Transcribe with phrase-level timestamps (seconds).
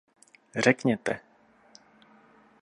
[0.55, 1.19] Řekněte!